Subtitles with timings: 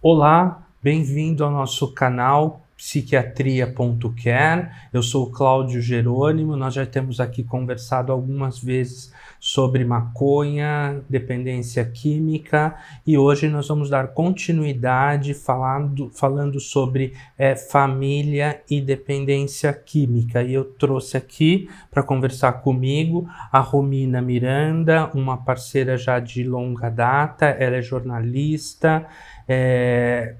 [0.00, 4.70] Olá, bem-vindo ao nosso canal psiquiatria.care.
[4.92, 6.56] Eu sou o Cláudio Jerônimo.
[6.56, 12.76] Nós já temos aqui conversado algumas vezes sobre maconha, dependência química
[13.06, 20.42] e hoje nós vamos dar continuidade falando, falando sobre é, família e dependência química.
[20.42, 26.88] E eu trouxe aqui para conversar comigo a Romina Miranda, uma parceira já de longa
[26.88, 27.46] data.
[27.46, 29.06] Ela é jornalista.
[29.48, 30.36] É,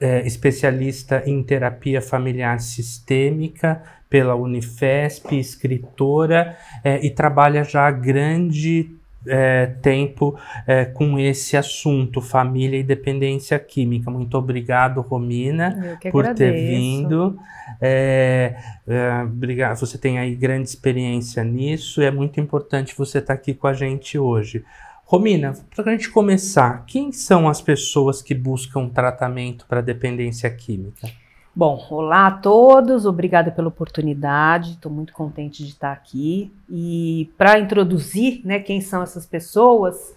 [0.00, 8.90] é, especialista em terapia familiar sistêmica pela Unifesp, escritora é, e trabalha já há grande
[9.26, 14.10] é, tempo é, com esse assunto, família e dependência química.
[14.10, 16.34] Muito obrigado, Romina, por agradeço.
[16.34, 17.38] ter vindo.
[17.80, 18.56] É,
[18.88, 19.76] é, obrigado.
[19.78, 23.72] Você tem aí grande experiência nisso e é muito importante você estar aqui com a
[23.72, 24.64] gente hoje.
[25.10, 31.10] Romina, para a gente começar, quem são as pessoas que buscam tratamento para dependência química?
[31.52, 36.52] Bom, olá a todos, obrigada pela oportunidade, estou muito contente de estar aqui.
[36.70, 40.14] E para introduzir né, quem são essas pessoas,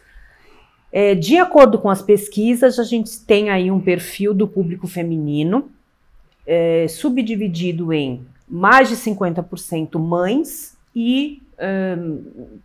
[0.91, 5.71] é, de acordo com as pesquisas, a gente tem aí um perfil do público feminino,
[6.45, 11.41] é, subdividido em mais de 50% mães e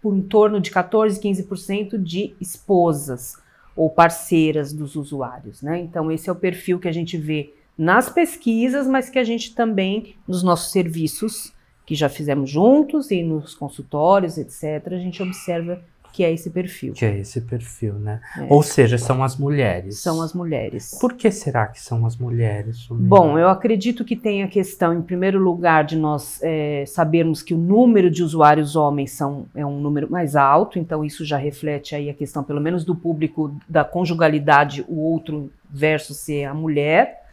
[0.00, 3.36] por em torno de 14, 15% de esposas
[3.76, 5.62] ou parceiras dos usuários.
[5.62, 5.80] Né?
[5.80, 9.54] Então, esse é o perfil que a gente vê nas pesquisas, mas que a gente
[9.54, 11.52] também, nos nossos serviços
[11.86, 15.80] que já fizemos juntos e nos consultórios, etc., a gente observa
[16.12, 16.92] que é esse perfil.
[16.92, 18.20] Que é esse perfil, né?
[18.36, 18.46] É.
[18.48, 19.98] Ou seja, são as mulheres.
[19.98, 20.96] São as mulheres.
[21.00, 22.86] Por que será que são as mulheres?
[22.90, 27.54] Bom, eu acredito que tem a questão, em primeiro lugar, de nós é, sabermos que
[27.54, 31.94] o número de usuários homens são, é um número mais alto, então isso já reflete
[31.94, 37.27] aí a questão, pelo menos do público da conjugalidade, o outro versus ser a mulher.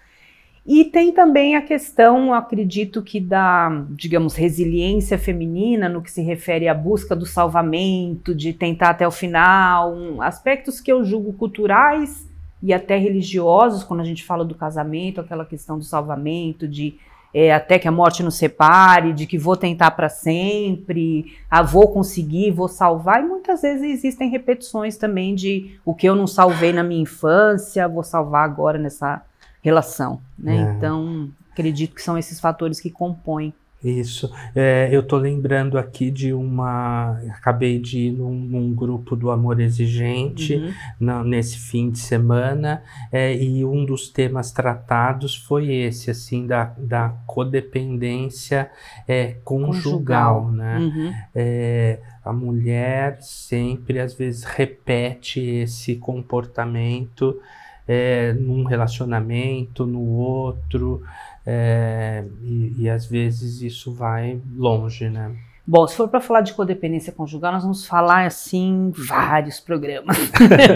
[0.67, 6.67] E tem também a questão, acredito que da, digamos, resiliência feminina no que se refere
[6.67, 12.27] à busca do salvamento, de tentar até o final, um, aspectos que eu julgo culturais
[12.63, 16.97] e até religiosos, quando a gente fala do casamento, aquela questão do salvamento, de
[17.31, 21.89] é, até que a morte nos separe, de que vou tentar para sempre, ah, vou
[21.89, 26.73] conseguir, vou salvar, e muitas vezes existem repetições também de o que eu não salvei
[26.73, 29.21] na minha infância, vou salvar agora nessa
[29.65, 30.57] relação, né?
[30.57, 30.77] É.
[30.77, 33.51] Então, acredito que são esses fatores que compõem.
[33.83, 34.31] Isso.
[34.55, 37.19] É, eu estou lembrando aqui de uma.
[37.29, 40.73] Acabei de ir num, num grupo do Amor Exigente uhum.
[40.99, 42.81] na, nesse fim de semana,
[43.11, 48.71] é, e um dos temas tratados foi esse, assim, da, da codependência
[49.07, 50.77] é, conjugal, conjugal, né?
[50.79, 51.13] Uhum.
[51.35, 57.39] É, a mulher sempre, às vezes, repete esse comportamento
[57.87, 61.03] é, num relacionamento, no outro,
[61.45, 65.35] é, e, e às vezes isso vai longe, né?
[65.67, 70.15] Bom, se for para falar de codependência conjugal, nós vamos falar assim vários programas,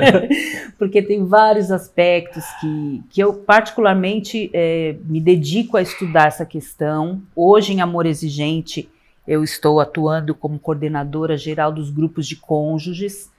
[0.79, 7.21] porque tem vários aspectos que, que eu particularmente é, me dedico a estudar essa questão.
[7.35, 8.89] Hoje, em Amor Exigente,
[9.27, 13.29] eu estou atuando como coordenadora geral dos grupos de cônjuges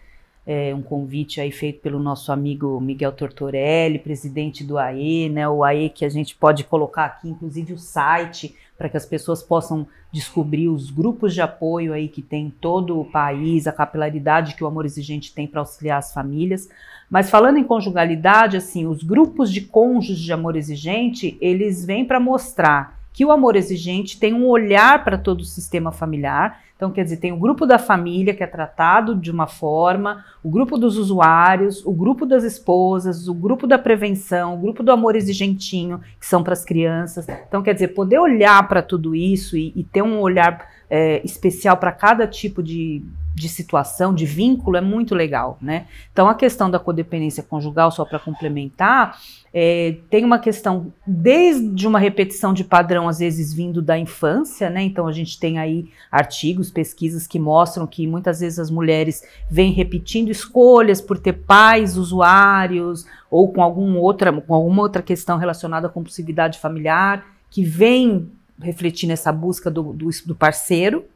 [0.47, 5.63] é, um convite aí feito pelo nosso amigo Miguel Tortorelli, presidente do AE, né, o
[5.63, 9.87] AE que a gente pode colocar aqui, inclusive o site, para que as pessoas possam
[10.11, 14.67] descobrir os grupos de apoio aí que tem todo o país, a capilaridade que o
[14.67, 16.69] Amor Exigente tem para auxiliar as famílias.
[17.11, 22.21] Mas falando em conjugalidade, assim, os grupos de cônjuges de amor exigente, eles vêm para
[22.21, 26.61] mostrar que o amor exigente tem um olhar para todo o sistema familiar.
[26.77, 30.49] Então, quer dizer, tem o grupo da família que é tratado de uma forma, o
[30.49, 35.15] grupo dos usuários, o grupo das esposas, o grupo da prevenção, o grupo do amor
[35.15, 37.29] exigentinho, que são para as crianças.
[37.47, 41.77] Então, quer dizer, poder olhar para tudo isso e, e, ter um olhar é, especial
[41.77, 43.05] para cada tipo de,
[43.41, 45.87] de situação, de vínculo, é muito legal, né?
[46.13, 49.19] Então, a questão da codependência conjugal, só para complementar,
[49.53, 54.83] é, tem uma questão desde uma repetição de padrão, às vezes vindo da infância, né?
[54.83, 59.73] Então, a gente tem aí artigos, pesquisas que mostram que muitas vezes as mulheres vêm
[59.73, 65.87] repetindo escolhas por ter pais usuários ou com, algum outra, com alguma outra questão relacionada
[65.87, 71.07] à compulsividade familiar, que vem refletir nessa busca do, do, do parceiro,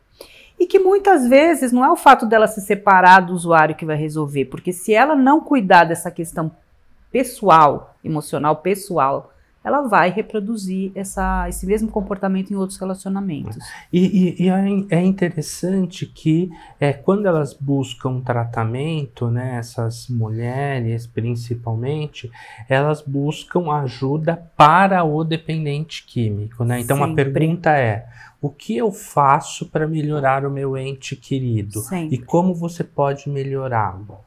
[0.59, 3.97] e que muitas vezes não é o fato dela se separar do usuário que vai
[3.97, 6.51] resolver, porque se ela não cuidar dessa questão
[7.11, 9.33] pessoal, emocional pessoal
[9.65, 13.57] ela vai reproduzir essa, esse mesmo comportamento em outros relacionamentos.
[13.91, 21.07] E, e, e é, é interessante que é, quando elas buscam tratamento, né, essas mulheres
[21.07, 22.31] principalmente,
[22.69, 26.63] elas buscam ajuda para o dependente químico.
[26.63, 26.81] Né?
[26.81, 27.13] Então Sempre.
[27.13, 28.07] a pergunta é:
[28.45, 31.81] o que eu faço para melhorar o meu ente querido?
[31.81, 32.17] Sempre.
[32.17, 34.19] E como você pode melhorá-lo?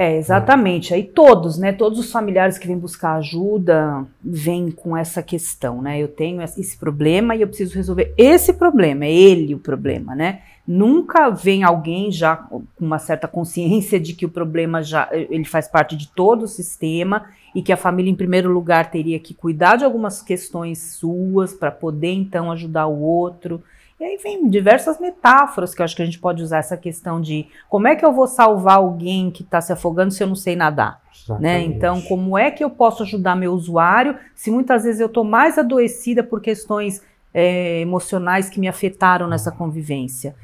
[0.00, 0.94] É, exatamente.
[0.94, 1.74] Aí todos, né?
[1.74, 6.00] Todos os familiares que vêm buscar ajuda vêm com essa questão, né?
[6.00, 10.40] Eu tenho esse problema e eu preciso resolver esse problema, é ele o problema, né?
[10.66, 15.68] Nunca vem alguém já com uma certa consciência de que o problema já ele faz
[15.68, 19.76] parte de todo o sistema e que a família, em primeiro lugar, teria que cuidar
[19.76, 23.62] de algumas questões suas para poder então ajudar o outro.
[24.00, 27.20] E aí vem diversas metáforas que eu acho que a gente pode usar essa questão
[27.20, 30.34] de como é que eu vou salvar alguém que está se afogando se eu não
[30.34, 31.02] sei nadar?
[31.38, 31.60] Né?
[31.60, 35.58] Então, como é que eu posso ajudar meu usuário se muitas vezes eu estou mais
[35.58, 37.02] adoecida por questões
[37.32, 40.34] é, emocionais que me afetaram nessa convivência?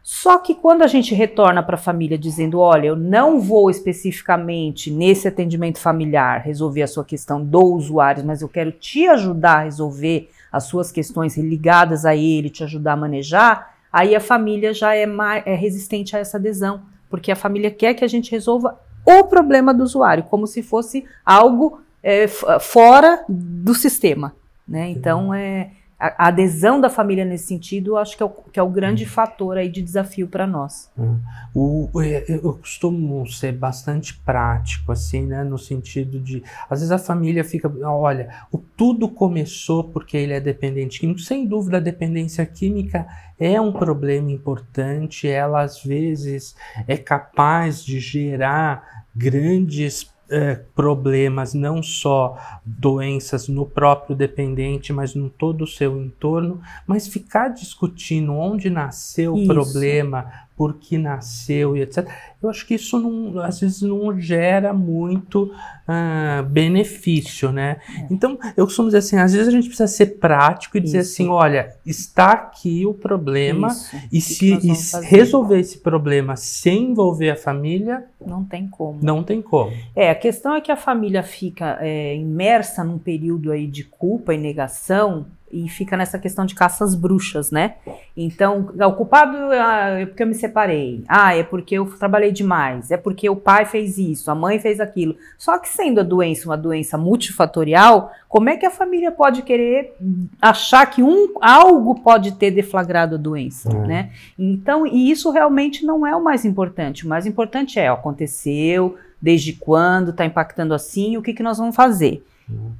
[0.00, 4.90] Só que quando a gente retorna para a família dizendo, olha, eu não vou especificamente
[4.92, 9.62] nesse atendimento familiar resolver a sua questão do usuário, mas eu quero te ajudar a
[9.64, 14.94] resolver as suas questões ligadas a ele, te ajudar a manejar, aí a família já
[14.94, 18.78] é, mais, é resistente a essa adesão, porque a família quer que a gente resolva
[19.04, 24.34] o problema do usuário, como se fosse algo é, fora do sistema.
[24.66, 24.90] Né?
[24.90, 25.70] Então, é,
[26.02, 29.08] a, adesão da família nesse sentido, acho que é o, que é o grande hum.
[29.08, 30.90] fator aí de desafio para nós.
[30.98, 31.20] Hum.
[31.54, 31.88] O,
[32.28, 37.72] eu costumo ser bastante prático, assim, né, no sentido de, às vezes a família fica,
[37.84, 41.20] olha, o tudo começou porque ele é dependente químico.
[41.20, 43.06] Sem dúvida, a dependência química
[43.38, 46.56] é um problema importante, ela às vezes
[46.88, 55.28] é capaz de gerar grandes é, problemas, não só doenças no próprio dependente, mas no
[55.28, 60.32] todo o seu entorno, mas ficar discutindo onde nasceu o problema,
[60.62, 62.08] por que nasceu e etc.
[62.40, 67.78] Eu acho que isso não, às vezes não gera muito uh, benefício, né?
[67.98, 68.06] É.
[68.12, 71.14] Então, eu costumo dizer assim, às vezes a gente precisa ser prático e dizer isso.
[71.14, 73.96] assim, olha, está aqui o problema isso.
[74.12, 79.00] e se e resolver esse problema sem envolver a família, não tem como.
[79.02, 79.72] Não tem como.
[79.96, 84.32] É, a questão é que a família fica é, imersa num período aí de culpa
[84.32, 87.74] e negação e fica nessa questão de caças bruxas, né?
[88.16, 91.04] Então, o culpado ah, é porque eu me separei.
[91.06, 92.90] Ah, é porque eu trabalhei demais.
[92.90, 95.14] É porque o pai fez isso, a mãe fez aquilo.
[95.36, 99.94] Só que sendo a doença uma doença multifatorial, como é que a família pode querer
[100.40, 103.86] achar que um algo pode ter deflagrado a doença, é.
[103.86, 104.10] né?
[104.38, 107.04] Então, e isso realmente não é o mais importante.
[107.04, 111.76] O mais importante é, aconteceu, desde quando, está impactando assim, o que, que nós vamos
[111.76, 112.26] fazer?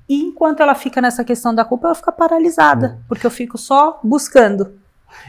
[0.09, 3.05] E enquanto ela fica nessa questão da culpa, ela fica paralisada, é.
[3.09, 4.73] porque eu fico só buscando.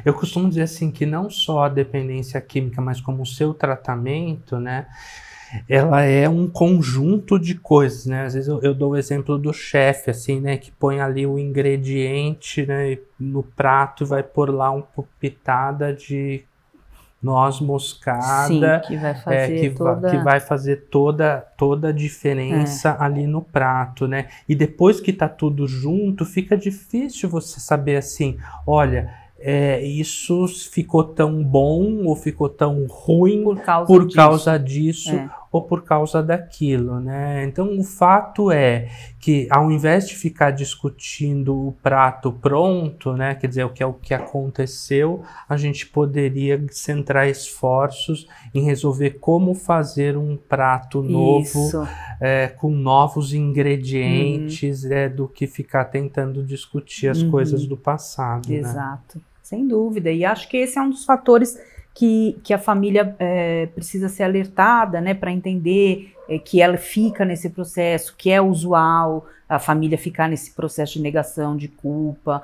[0.04, 4.60] Eu costumo dizer assim que não só a dependência química, mas como o seu tratamento,
[4.60, 4.88] né?
[5.70, 8.26] Ela é um conjunto de coisas, né?
[8.26, 10.58] Às vezes eu, eu dou o exemplo do chefe, assim, né?
[10.58, 14.88] Que põe ali o ingrediente né, no prato e vai pôr lá uma
[15.20, 16.44] pitada de
[17.24, 20.10] noz moscada Sim, que vai fazer é, que, toda...
[20.10, 23.04] que vai fazer toda toda a diferença é.
[23.04, 24.28] ali no prato, né?
[24.48, 28.38] E depois que tá tudo junto, fica difícil você saber assim,
[28.68, 34.60] olha, é, isso ficou tão bom ou ficou tão ruim por causa por disso, causa
[34.60, 37.46] disso é ou por causa daquilo, né?
[37.46, 43.46] Então o fato é que ao invés de ficar discutindo o prato pronto, né, quer
[43.46, 49.54] dizer, o que é o que aconteceu, a gente poderia centrar esforços em resolver como
[49.54, 51.88] fazer um prato novo
[52.20, 54.92] é, com novos ingredientes, uhum.
[54.92, 57.30] é, do que ficar tentando discutir as uhum.
[57.30, 58.50] coisas do passado.
[58.50, 58.56] Né?
[58.56, 59.24] Exato, né?
[59.44, 60.10] sem dúvida.
[60.10, 61.56] E acho que esse é um dos fatores
[61.94, 67.24] que, que a família é, precisa ser alertada, né, para entender é, que ela fica
[67.24, 72.44] nesse processo, que é usual a família ficar nesse processo de negação, de culpa,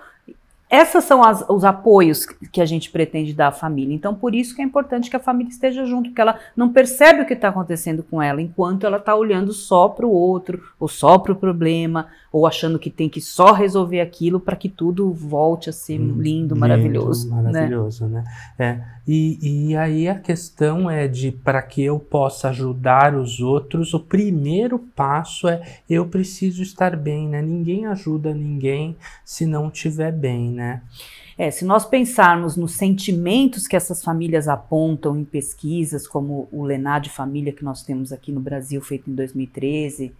[0.69, 3.95] essas são as, os apoios que a gente pretende dar à família.
[3.95, 7.21] Então, por isso que é importante que a família esteja junto, porque ela não percebe
[7.21, 10.87] o que está acontecendo com ela, enquanto ela está olhando só para o outro, ou
[10.87, 15.11] só para o problema, ou achando que tem que só resolver aquilo para que tudo
[15.11, 17.27] volte a ser hum, lindo, maravilhoso.
[17.27, 18.23] Lindo, maravilhoso, né?
[18.57, 18.85] né?
[18.95, 18.99] É.
[19.11, 23.99] E, e aí a questão é de para que eu possa ajudar os outros, o
[23.99, 27.41] primeiro passo é eu preciso estar bem, né?
[27.41, 28.95] Ninguém ajuda ninguém
[29.25, 30.58] se não estiver bem, né?
[31.37, 36.99] É, se nós pensarmos nos sentimentos que essas famílias apontam em pesquisas, como o Lenar
[36.99, 40.11] de Família que nós temos aqui no Brasil, feito em 2013,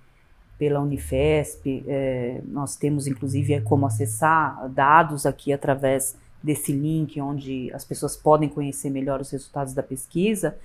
[0.60, 1.84] pela Unifesp.
[1.88, 8.16] É, nós temos, inclusive, é como acessar dados aqui através desse link, onde as pessoas
[8.16, 10.58] podem conhecer melhor os resultados da pesquisa.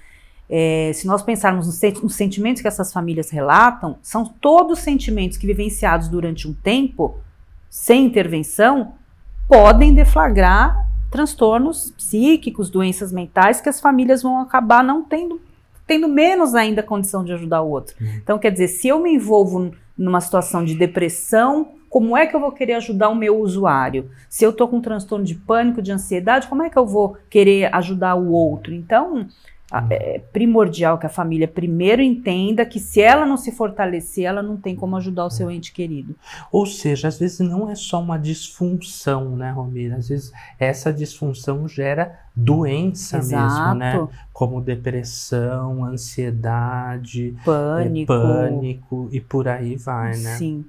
[0.49, 6.09] É, se nós pensarmos nos sentimentos que essas famílias relatam, são todos sentimentos que, vivenciados
[6.09, 7.17] durante um tempo,
[7.71, 8.95] sem intervenção,
[9.49, 15.41] podem deflagrar transtornos psíquicos, doenças mentais, que as famílias vão acabar não tendo,
[15.87, 17.95] tendo menos ainda condição de ajudar o outro.
[18.01, 18.15] Uhum.
[18.17, 22.41] Então, quer dizer, se eu me envolvo numa situação de depressão, como é que eu
[22.41, 24.11] vou querer ajudar o meu usuário?
[24.29, 27.17] Se eu estou com um transtorno de pânico, de ansiedade, como é que eu vou
[27.31, 28.75] querer ajudar o outro?
[28.75, 29.29] Então,
[29.73, 29.87] Hum.
[29.91, 34.57] É primordial que a família primeiro entenda que se ela não se fortalecer, ela não
[34.57, 36.15] tem como ajudar o seu ente querido.
[36.53, 39.97] Ou seja, às vezes não é só uma disfunção, né, Romira?
[39.97, 43.43] Às vezes essa disfunção gera doença Exato.
[43.43, 44.09] mesmo, né?
[44.33, 48.13] Como depressão, ansiedade, pânico.
[48.13, 50.37] É, pânico e por aí vai, né?
[50.37, 50.65] Sim.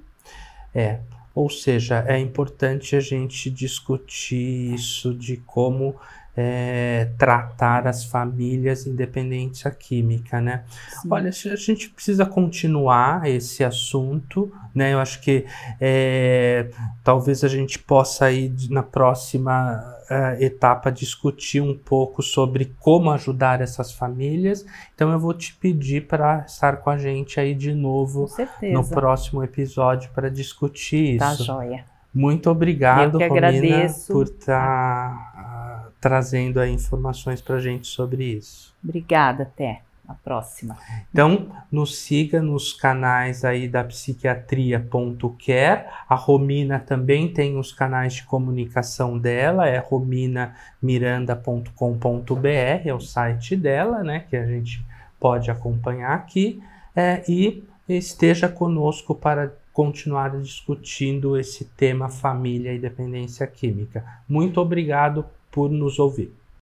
[0.74, 1.00] É.
[1.34, 5.94] Ou seja, é importante a gente discutir isso de como
[6.36, 10.64] é, tratar as famílias independente a química, né?
[11.00, 11.08] Sim.
[11.10, 14.92] Olha, a gente precisa continuar esse assunto, né?
[14.92, 15.46] Eu acho que
[15.80, 16.68] é,
[17.02, 23.62] talvez a gente possa ir na próxima uh, etapa discutir um pouco sobre como ajudar
[23.62, 24.66] essas famílias.
[24.94, 28.28] Então eu vou te pedir para estar com a gente aí de novo
[28.62, 31.38] no próximo episódio para discutir tá isso.
[31.38, 31.96] Tá joia.
[32.16, 34.10] Muito obrigado, Eu que Romina, agradeço.
[34.10, 35.65] por estar tá,
[36.00, 38.74] trazendo aí informações para a gente sobre isso.
[38.82, 40.78] Obrigada, até a próxima.
[41.10, 45.86] Então, nos siga nos canais aí da psiquiatria.care.
[46.08, 52.46] A Romina também tem os canais de comunicação dela, é rominamiranda.com.br,
[52.84, 54.86] é o site dela, né, que a gente
[55.18, 56.62] pode acompanhar aqui.
[56.94, 64.04] É, e esteja conosco para continuar discutindo esse tema família e dependência química.
[64.26, 66.34] Muito obrigado por nos ouvir.